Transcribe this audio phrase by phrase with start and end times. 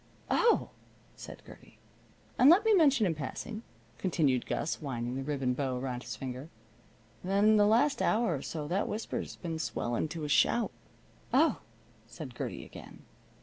[0.31, 0.71] "Oh!"
[1.15, 1.77] said Gertie.
[2.39, 3.61] "And let me mention in passing,"
[3.99, 6.49] continued Gus, winding the ribbon bow around his finger,
[7.23, 10.71] "that in the last hour or so that whisper has been swelling to a shout."
[11.31, 11.59] "Oh!"
[12.07, 13.03] said Gertie again.